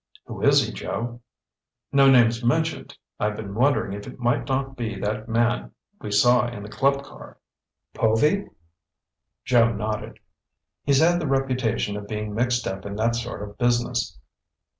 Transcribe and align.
"Who 0.25 0.41
is 0.41 0.65
he, 0.65 0.73
Joe?" 0.73 1.21
"No 1.91 2.09
names 2.09 2.43
mentioned. 2.43 2.97
I've 3.19 3.35
been 3.37 3.53
wondering 3.53 3.93
if 3.93 4.07
it 4.07 4.17
might 4.17 4.47
not 4.47 4.75
be 4.75 4.99
that 4.99 5.29
man 5.29 5.73
we 5.99 6.09
saw 6.09 6.47
in 6.47 6.63
the 6.63 6.69
club 6.69 7.03
car." 7.03 7.37
"Povy?" 7.93 8.47
Joe 9.45 9.71
nodded. 9.71 10.17
"He's 10.83 11.01
had 11.01 11.21
the 11.21 11.27
reputation 11.27 11.95
of 11.97 12.07
being 12.07 12.33
mixed 12.33 12.65
up 12.67 12.83
in 12.83 12.95
that 12.95 13.15
sort 13.15 13.43
of 13.47 13.59
business. 13.59 14.17